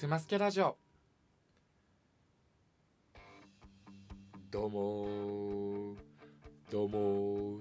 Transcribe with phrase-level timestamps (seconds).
[0.00, 0.78] くますけラジオ。
[4.50, 5.94] どうも
[6.70, 7.60] どうも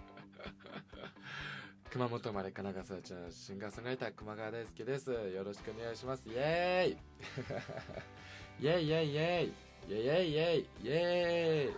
[1.92, 5.12] 熊本生まれ神奈川育ちのシンガーソングライター熊川大輔です。
[5.12, 6.26] よろしくお願いします。
[6.26, 8.64] イエーイ。
[8.64, 8.86] イエイ。
[8.86, 9.10] イエイ。
[9.10, 9.52] イエイ。
[9.88, 9.98] イエイ。
[9.98, 10.30] イエイ。
[10.32, 10.60] イエイ。
[10.82, 11.74] イエイ。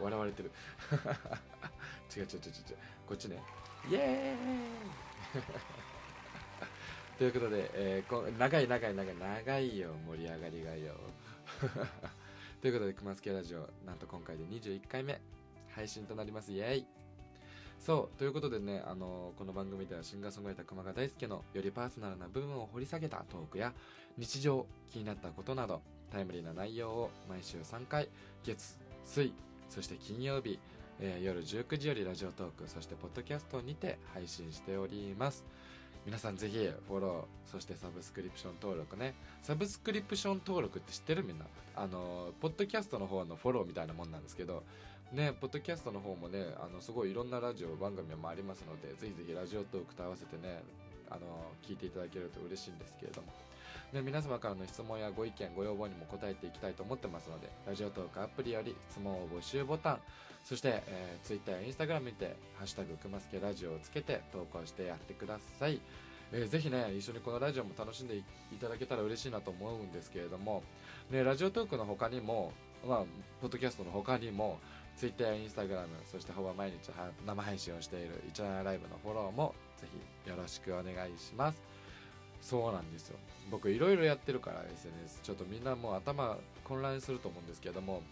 [0.00, 0.50] 笑われてる
[2.16, 3.42] 違う違う違う違うこっちね
[3.90, 3.94] イ。
[3.96, 5.87] エーイ
[7.18, 10.94] ということで、えー、こ長い長い長い長いよ盛り上がりがよ。
[12.62, 15.20] ということで熊助ラジオなんと今回で21回目。
[15.70, 16.52] 配信となります。
[16.52, 16.86] イエイ。
[17.80, 23.74] そうということでね、あのー、この番組ではシンガーソングライター熊川大輔のよりパーソナルな部分を掘り下げたトークや
[24.16, 25.82] 日常気になったことなど
[26.12, 28.08] タイムリーな内容を毎週3回
[28.44, 29.32] 月水
[29.70, 30.60] そして金曜日、
[31.00, 35.44] えー、夜19時よりラジオトークそしてポッドキャストにて配信しております。
[36.08, 39.12] 皆さんぜひフォローそしてサブスクリプション登録ね。
[39.42, 41.44] サブスクリプション登録って知ってるみんな？
[41.76, 44.62] あのポッドキャストの方のフォローみたいなもんなんですけど
[45.12, 50.62] ねポッドキャストの方もねあのすごいいろんなラジオ番組もありますのでぜひぜひラジオトークと合わせてね
[51.10, 51.20] あの
[51.62, 53.28] 聞いていただけると嬉しいんですけれども。
[53.92, 59.98] で皆様からの質問やご意見ご要望にも答えていきたいと思ってますのでラジオトークアプリより質問を募集ボタン
[60.44, 65.80] そして、えー、Twitter や Instagram にて「ハッシュタグくますけラジオ」をつけて投稿してやってください、
[66.32, 68.22] えー、ぜひね一緒にこのラジオも楽しんでい
[68.60, 70.62] ただけたら嬉しいなと思うんですけれども、
[71.10, 72.52] ね、ラジオトークの他にも
[72.86, 73.04] まあ、
[73.40, 74.58] ポッドキャストの他にも
[74.96, 76.90] Twitter や Instagram そしてほぼ毎日
[77.26, 79.86] 生配信をしている一覧ライブのフォローもぜ
[80.24, 81.77] ひよろしくお願いします。
[82.40, 83.16] そうなんですよ。
[83.50, 88.02] 僕いろいろやってるから SNS ちょっとみんなもう頭混乱すると思うんですけども。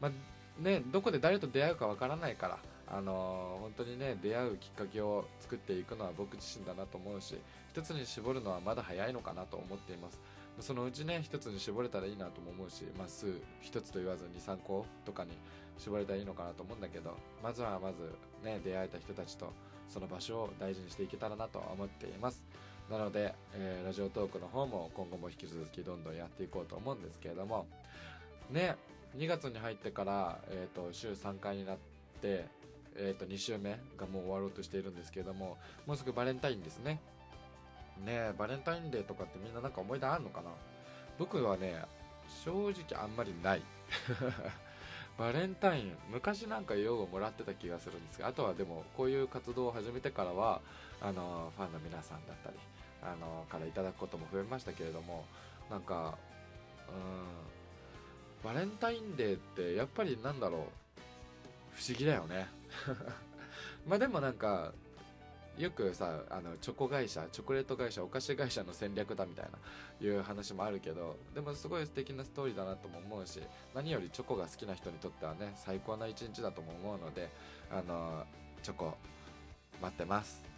[0.00, 2.58] まあねどこで誰と出会うかわからないから。
[2.88, 7.34] あのー、本当にね出会うきっかけを作っていくのは僕自身だなと思うし
[7.72, 10.20] 一つに絞るのはまだ早いのかなと思っています。
[10.60, 15.32] そのうちね一つに絞れたらいいなとも思うし、まあ、数一つと言わずに3個とかに
[15.76, 19.52] 絞れたらいいのかなと思うんだけどまずはまずね出会えた人たちと
[19.88, 22.42] その場所を大事にしていけたらなと思っています。
[22.90, 27.66] なので、えー、ラジオトークの方も今後も引き続きどんどんやっていこうと思うんですけれども
[28.50, 28.76] ね
[29.16, 31.76] 2月に入ってから、えーと、週3回になっ
[32.20, 32.46] て、
[32.94, 37.00] えーと、2週目がもう終わろうとしているんですけれどももうすぐバレンタインですね。
[38.04, 40.50] ねバレンタインデーとかってみんななんか思い出あるのかな？
[41.18, 41.82] 僕はね
[42.44, 43.62] 正直あんまりない。
[45.18, 50.60] バレンタイン昔なんか用語もらってた気がするんですがあとはでもこういう活動を始めてからは
[51.00, 52.56] あのファンの皆さんだったり
[53.02, 55.24] あのからいただくことも増えましたけれども
[55.70, 56.18] なんか
[56.88, 60.60] うんバレンタインデーってやっぱりなんだろう
[61.74, 62.46] 不思議だよね。
[63.86, 64.72] まあでもなんか
[65.58, 73.40] よくさあのチョコ会社チョコレート会社お菓子会社の戦略だみたいないう話もあるけどでもすごい素敵なストーリーだなとも思うし
[73.74, 77.30] 何よりチョコが好きな人にとってはね最高な一日だとも思うので
[77.70, 78.24] あの
[78.62, 78.96] チョコ
[79.80, 80.55] 待ってます。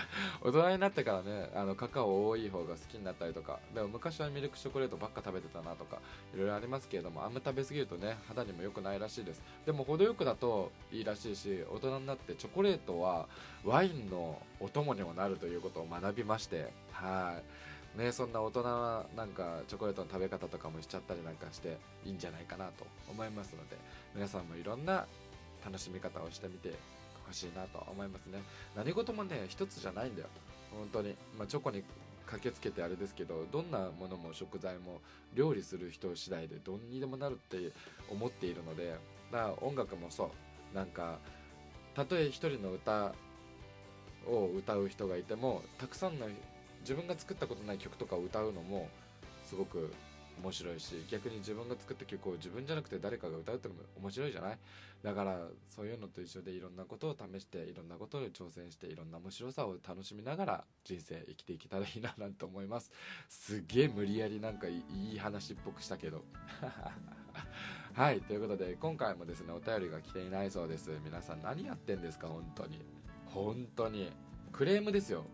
[0.42, 6.00] 大人になってからねあのカカオ多い方が好きになったりとかでも昔はミルクチョコレートばっか食べてたなとか
[6.34, 9.42] いろいろありますけれどもあんま食べ過ぎるとね肌にも良くないらしいです。
[9.64, 13.28] でも程よくだといいらしいし大人になってチョコレートは
[13.64, 17.66] ワインのお供にもなるということを学びましてはい。
[17.96, 23.76] ね、そんな大人はなんかチョコレートの食べ方とかもしちゃったりなんかしていいんじゃないかなと思いますので
[24.14, 25.06] 皆さんもいろんな
[25.64, 26.74] 楽しみ方をしてみて
[27.26, 28.42] ほしいなと思いますね。
[28.74, 30.28] 何事もね一つじゃないんだよ。
[30.70, 31.82] 本当に、まあ、チョコに
[32.26, 35.00] 駆けつけてあれですけどどんなものも食材も
[35.34, 37.72] 料理する人次第でどんにでもなるって
[38.10, 38.96] 思っているので
[39.32, 40.30] だから音楽もそう。
[40.74, 41.18] なんか
[41.94, 43.14] たとえ一人の歌
[44.26, 46.26] を歌う人がいてもたくさんの
[46.80, 48.88] 自分が作ったことない曲とかを歌うのも
[49.44, 49.92] すごく
[50.42, 54.58] 面白いし逆に自分が作った曲を自分じゃなくて誰かが歌うってのも面白いじゃない？
[55.02, 62.90] だからそういうのと一緒でいろんなことを試していろんなことに挑戦していろんな面白さを楽しみながら人生生きていけたらいいな なんて思います。
[63.28, 64.82] すげえ無理やりなんかい
[65.14, 66.24] い話っぽくしたけど。
[67.94, 70.90] はいということで今回もですねお便りが来ていないそうです。
[71.04, 72.28] 皆さん何やってんですか？
[72.28, 72.82] 本当に。
[73.26, 74.12] 本当に。
[74.52, 75.24] クレームですよ。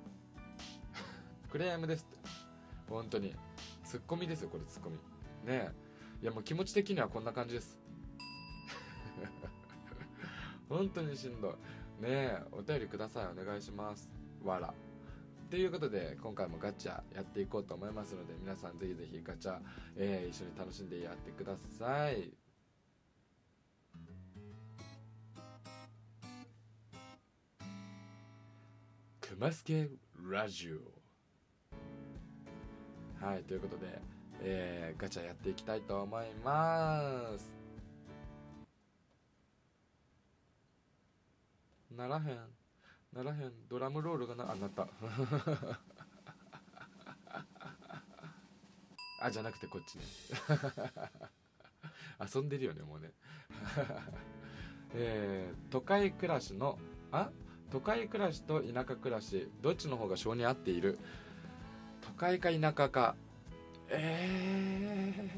[1.51, 2.19] クレームですって。
[2.89, 3.35] 本当に。
[3.93, 4.97] ツッコミですよこれツッコミ。
[5.45, 5.69] ね
[6.23, 7.79] いやもう気持ち的にはこんな感じです。
[10.67, 11.59] 本当にしんど
[12.01, 12.03] い。
[12.03, 14.11] ねえお便りくださいお願いします。
[14.43, 14.73] わら
[15.51, 19.61] ということで今回もガチャやっていこうと思いますので皆さんぜひぜひガチャ、
[19.97, 22.33] えー、一緒に楽しんでやってください。
[29.21, 29.91] くますけ
[30.31, 31.02] ラジオ
[33.23, 34.01] はいということで、
[34.41, 37.55] えー、ガチャやっていきたいと思います。
[41.97, 42.25] ならへん。
[43.13, 43.53] ならへん。
[43.69, 44.89] ドラムロールがなあなった。
[49.21, 50.05] あじゃなくてこっちね。
[52.35, 53.13] 遊んでるよねもうね。
[54.95, 56.77] えー、都会暮らしの
[57.13, 57.31] あ？
[57.71, 60.99] 都会暮らしと田舎暮らしどっちの方が性に合っている？
[62.03, 63.17] 都会か田舎か。
[63.89, 65.31] えー、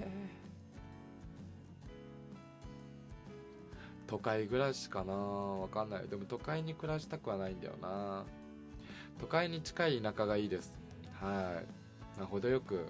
[4.06, 5.14] 都会暮らしかな。
[5.14, 6.08] わかんない。
[6.08, 8.24] でも都会に暮らしたくはないんだよな。
[9.20, 10.74] 都会に近い田舎がいいです。
[11.20, 11.62] は
[12.18, 12.22] い。
[12.22, 12.86] 程よく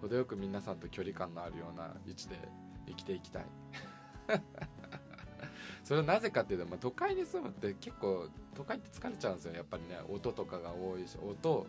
[0.00, 2.36] 程よく皆さんと距離感のあるような位置で
[2.86, 3.46] 生きていきたい。
[5.84, 9.54] それはなぜかっていうと、まあ、都会に住むって結構都会って疲れちゃうんですよ。
[9.54, 11.66] やっぱりね音とかが多いし音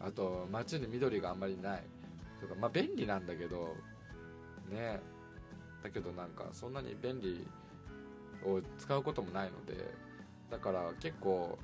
[0.00, 1.82] あと街に緑があんまりない
[2.40, 3.74] とかまあ便利なんだけど
[4.70, 5.00] ね
[5.82, 7.46] だけどなんかそんなに便利
[8.44, 9.92] を使うこともないので
[10.50, 11.58] だから結構、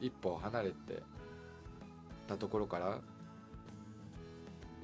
[0.00, 1.02] うん、一歩離れて
[2.26, 2.98] たところから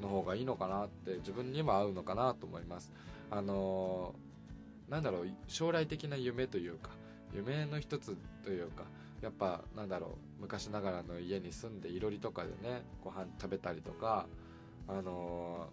[0.00, 2.92] の方がいいのかなって自分にも合うのかなと思います。
[3.30, 6.90] あのー、なんだろう将来的な夢というか
[7.34, 8.84] 夢の一つというか
[9.22, 14.26] やっぱなんだろう昔ながらの家に住んでいろりとかでねご飯食べたりとか
[14.86, 15.68] あの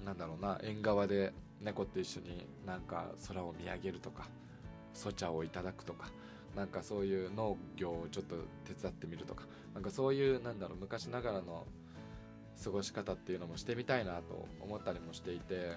[0.00, 4.28] ー、なんだろうな縁側で猫と一緒になんか空を見上げるとか
[4.94, 6.08] そ茶をいただくとか
[6.54, 9.44] なんかそういう農業をちょっと手伝ってみるとか
[9.74, 11.66] なんかそういうなんだろう昔ながらの
[12.62, 15.72] 過ごし方っていうのもしてみたいなと思ったりもしていて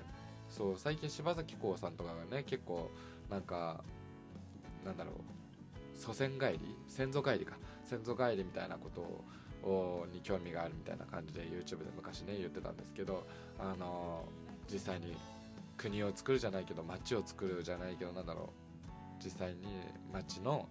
[0.49, 2.91] そう最近柴咲コウさんとかがね結構
[3.27, 3.83] なんか
[4.85, 5.38] なんだろう
[5.99, 9.01] 祖先帰り先祖帰りか先祖帰りみたいなこと
[9.67, 13.25] をに興味があるみたいな感じで YouTube で昔ね言ってたんですけど
[13.59, 14.23] あの
[14.71, 15.15] 実際に
[15.77, 18.53] 国を作るじゃないけど町を作るじゃないけどなんだろ
[18.87, 19.57] う実際に
[20.13, 20.67] 町の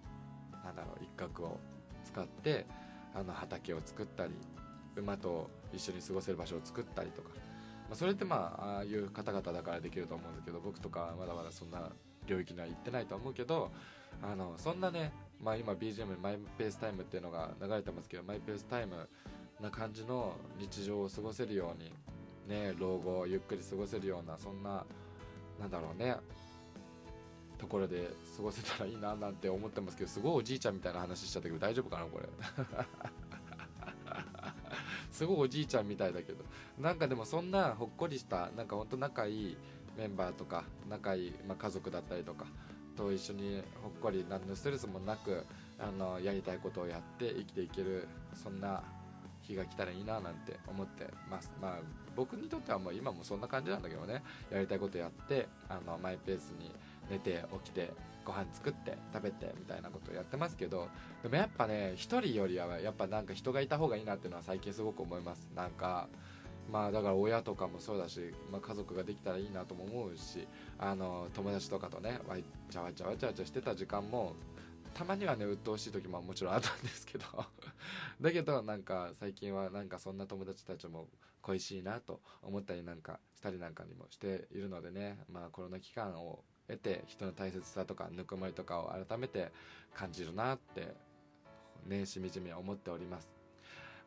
[0.63, 1.59] なんだろう一角を
[2.03, 2.65] 使って
[3.13, 4.33] あの畑を作ったり
[4.95, 11.91] 馬と一緒に過ごせる場所を作ったりとか、まあ、それってまあああいう方々だからできると思うんですけど僕とかはまだまだそんな
[12.27, 13.71] 領域には行ってないと思うけど
[14.21, 15.11] あのそんなね、
[15.41, 19.07] まあ、今 BGM マイペースタイムっていうのが流れてますけどマイペースタイム
[19.61, 21.91] な感じの日常を過ごせるように
[22.47, 24.85] ね老後をゆっくり過ごせるようなそんな
[25.59, 26.15] なんだろうね
[27.57, 32.25] ところで過ごせたらいいななんて思ってますけどすごいおじいちゃんみたいな話しちゃったけど大丈夫かなこれ？
[35.11, 36.43] すごいおじいちゃんみたいだけど
[36.79, 39.57] なんかでもそんなほっこりしたなんかほんと仲いい
[39.99, 42.45] メンバーとか仲いい、まあ、家族だったりとか
[42.95, 45.45] と一緒にほっこり何のストレスもなく
[45.77, 48.81] あのやりたいことをやって生きていけるそんな
[49.41, 51.51] 日が来たらいいななんて思ってます。
[51.61, 51.79] まあ
[52.15, 54.21] 僕にとってはもう今もそんな感じなんだけどね。
[54.51, 56.71] やりたいことやってあのマイペースに
[57.09, 57.91] 寝て起きて
[58.25, 60.87] ご飯作って食べてみたいなことをやってますけど
[61.23, 65.47] でもやっぱね1人よりはやっぱなんか人がいた方がいいなっていうのは最近すごく思います。
[65.55, 66.09] なんか
[66.71, 74.33] まあだから親とかもそうだし、まあ、家族ができたらいいなとも思うしあの友達とかとねわいちゃわちゃわちゃわちゃしてた時間も
[74.93, 77.25] たまにはね鬱陶しい時ももちろんあったんですけど
[78.21, 81.07] だけどなんか最近はなんかそんな友達たちも
[81.41, 89.51] 恋しいなと思ったりなんかしたりなんかにもしているのでねまあコロナ期間を得て人の大切さとかぬくもりとかを改めて
[89.93, 90.93] 感じるなって
[91.85, 93.38] ねしみじみ思っております。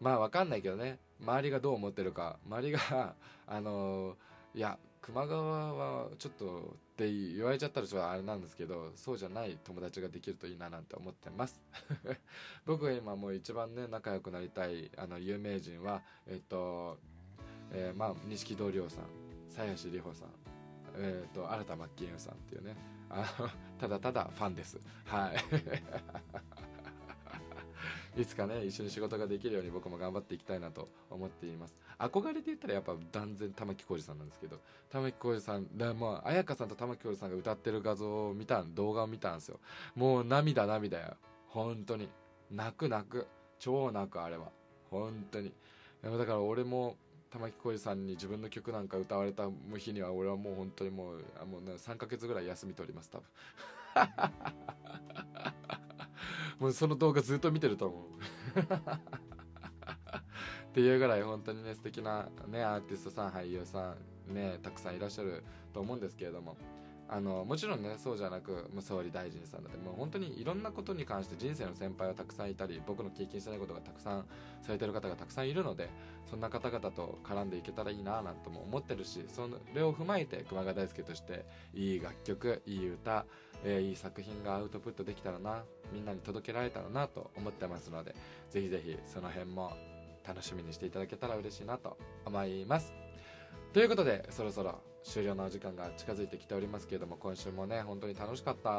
[0.02, 0.99] まあわかんないけどね。
[1.21, 2.37] 周りがどう思ってるか。
[2.44, 3.14] 周りが
[3.47, 4.16] あの
[4.52, 11.61] いや熊川はちょっとって言われちゃったらちょっとあれなんですけどそうじゃない友達ができるといいななんて思ってます。
[12.66, 16.99] 僕が今もう一番ね仲良くなりたいあの有名人はえっと、
[17.71, 19.04] えー、まあ錦戸亮さん。
[19.50, 20.28] 鞘師里穂さん。
[20.94, 22.76] えーと、新田真剣佑さんっていうね。
[23.09, 24.80] あのただただファンです。
[25.04, 25.37] はい。
[28.16, 31.75] いつかね一緒に仕事ができるように僕も頑張っていきたいなと思っています。
[31.99, 34.59] 憧れで言ったらやっぱ断然玉置浩二さんなんですけど
[34.90, 39.61] 玉置浩二さんでも彩香さんと玉置浩二さんが歌ってる画像を見たん動画を見たんですよ。
[39.95, 41.16] もう涙涙よ
[41.49, 42.09] 本当に。
[42.50, 43.26] 泣く泣く。
[43.59, 44.50] 超泣くあれは。
[44.90, 45.52] 本当に。
[46.02, 46.97] だから俺も
[47.31, 53.26] 玉置浩二さんに自分の曲なんか歌われた日には俺はもう本当にもうもう、ね、3ヶ月ぐらい休み取ります多分。
[56.59, 58.02] もうその動画ずっと見てると思う。
[60.71, 63.94] っていうぐらい本当にね素敵なねアーティストさん俳優さ
[64.30, 66.56] んねたくさんいらっしゃると思うんですけれども。
[67.12, 74.25] あのもちろんねそうじゃなくもう総理大臣さんだってもう本当にいろんなことに関して人生の先輩はたくさんいたり僕の経験してないことがたくさん
[74.62, 75.90] されてる方がたくさんいるので
[76.30, 81.44] そんな方々と絡んでいけたらいいななんても思ってるしそれを踏まえて熊谷大輔として
[81.75, 83.26] いい楽曲いい歌、
[83.64, 88.14] えー、いい作品がアウトプットできたらなみんなに届けられたらなと思ってますので
[88.50, 89.73] ぜひぜひその辺も
[90.26, 92.92] 楽しみにしていただけたら嬉しいなと思います。
[93.73, 98.71] ということでそろそろ終了のお時間が近づいてきておりますけれども今週もね本当に楽しかった。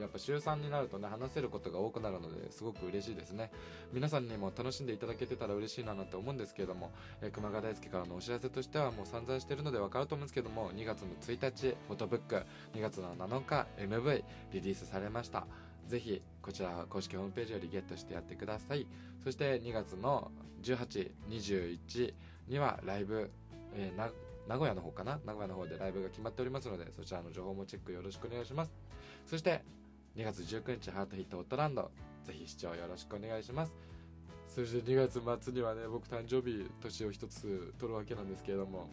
[0.00, 3.50] やっぱ週3になるとね話せることが多くなるのですごく嬉しいですね。
[3.92, 6.90] 皆さんにも楽しんでいただけてたら嬉しいななんて思うんですけれども、
[7.22, 12.42] え、熊谷大輔からのお知らせとしてはもう散々してるので分かると思うんですけども2月の1日フォトブック
[12.74, 15.46] 2月の7日 MV リリースされました。
[15.86, 18.86] ぜひこちら公式ホームページよりゲットしてやってください。
[19.24, 20.30] そして2月の
[20.62, 22.14] 18、21
[22.48, 23.30] にはライブ、
[23.74, 23.96] えー、
[24.48, 25.20] 名古屋の方かな？
[25.24, 28.72] 名古屋の方でライブが決まっておりますのでそちらの情報もチェックよろしくお願いします。
[29.26, 29.62] そして
[30.16, 31.90] 2月19日ハートヒットホットランド
[32.24, 33.74] ぜひ視聴よろしくお願いします。
[34.48, 38.88] そして2月末にはね僕誕生日年を一つ取るわけなんですけれども。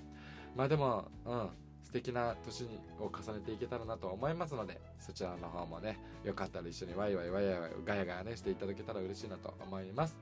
[0.56, 1.50] まあでもうん
[1.84, 2.64] 素敵な年
[3.00, 10.18] を重ねていけたらなと思いますのでそちらの方もねよかったら一緒にワイワイワイワイガヤガヤねしていただけたら嬉しいなと思います。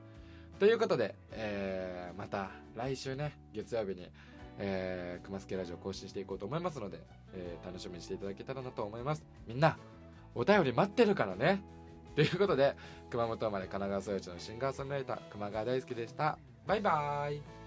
[0.60, 4.08] ということで、えー、また来週ね月曜日に
[4.58, 7.00] えー、熊助ラジオ更新していこうと思いますので、
[7.34, 9.24] えー、楽しみにしていただけたらなと思います。
[9.46, 9.76] みんな
[10.34, 11.62] お便り待ってるからね。
[12.14, 12.76] ということで
[13.10, 16.38] 熊本生まれ神奈川育ちのシンガーソングライター熊川大輔でした。
[16.66, 17.63] バイバーイ。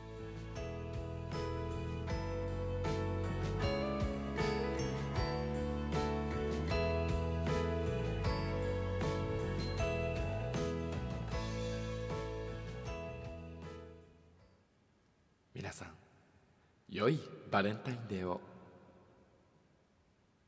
[17.57, 18.39] バレンタインデーを。